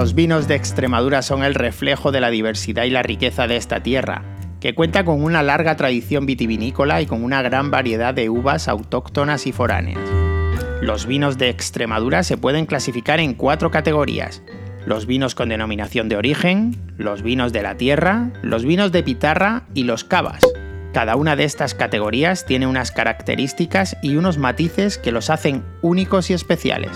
[0.00, 3.82] Los vinos de Extremadura son el reflejo de la diversidad y la riqueza de esta
[3.82, 4.22] tierra,
[4.58, 9.46] que cuenta con una larga tradición vitivinícola y con una gran variedad de uvas autóctonas
[9.46, 10.00] y foráneas.
[10.80, 14.42] Los vinos de Extremadura se pueden clasificar en cuatro categorías.
[14.86, 19.64] Los vinos con denominación de origen, los vinos de la tierra, los vinos de pitarra
[19.74, 20.40] y los cavas.
[20.94, 26.30] Cada una de estas categorías tiene unas características y unos matices que los hacen únicos
[26.30, 26.90] y especiales.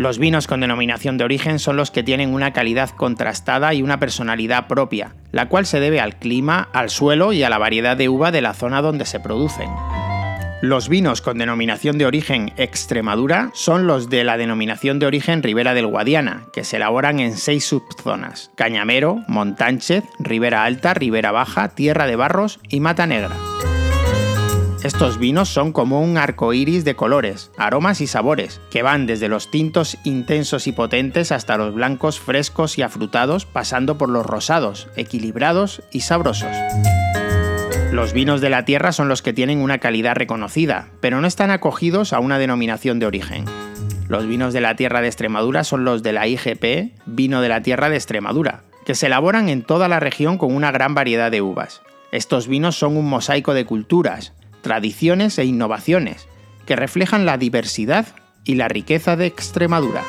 [0.00, 4.00] Los vinos con denominación de origen son los que tienen una calidad contrastada y una
[4.00, 8.08] personalidad propia, la cual se debe al clima, al suelo y a la variedad de
[8.08, 9.68] uva de la zona donde se producen.
[10.62, 15.74] Los vinos con denominación de origen Extremadura son los de la denominación de origen Ribera
[15.74, 22.06] del Guadiana, que se elaboran en seis subzonas: Cañamero, Montánchez, Ribera Alta, Ribera Baja, Tierra
[22.06, 23.36] de Barros y Mata Negra.
[24.82, 29.28] Estos vinos son como un arco iris de colores, aromas y sabores, que van desde
[29.28, 34.88] los tintos intensos y potentes hasta los blancos frescos y afrutados, pasando por los rosados,
[34.96, 36.56] equilibrados y sabrosos.
[37.92, 41.50] Los vinos de la tierra son los que tienen una calidad reconocida, pero no están
[41.50, 43.44] acogidos a una denominación de origen.
[44.08, 47.60] Los vinos de la tierra de Extremadura son los de la IGP, vino de la
[47.60, 51.42] tierra de Extremadura, que se elaboran en toda la región con una gran variedad de
[51.42, 51.82] uvas.
[52.12, 56.28] Estos vinos son un mosaico de culturas, tradiciones e innovaciones,
[56.66, 58.06] que reflejan la diversidad
[58.44, 60.02] y la riqueza de Extremadura.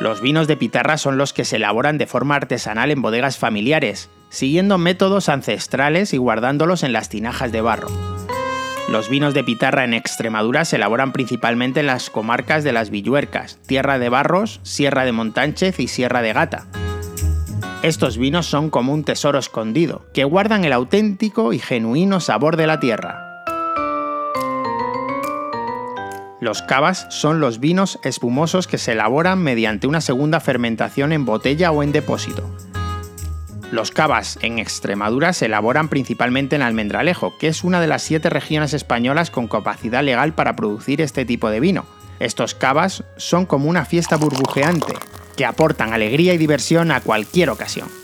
[0.00, 4.10] Los vinos de pitarra son los que se elaboran de forma artesanal en bodegas familiares,
[4.28, 7.88] siguiendo métodos ancestrales y guardándolos en las tinajas de barro.
[8.88, 13.58] Los vinos de pitarra en Extremadura se elaboran principalmente en las comarcas de las Villuercas,
[13.66, 16.66] Tierra de Barros, Sierra de Montánchez y Sierra de Gata,
[17.84, 22.66] estos vinos son como un tesoro escondido, que guardan el auténtico y genuino sabor de
[22.66, 23.42] la tierra.
[26.40, 31.72] Los cavas son los vinos espumosos que se elaboran mediante una segunda fermentación en botella
[31.72, 32.50] o en depósito.
[33.70, 38.30] Los cavas en Extremadura se elaboran principalmente en Almendralejo, que es una de las siete
[38.30, 41.84] regiones españolas con capacidad legal para producir este tipo de vino.
[42.18, 44.94] Estos cavas son como una fiesta burbujeante,
[45.36, 48.03] que aportan alegría y diversión a cualquier ocasión.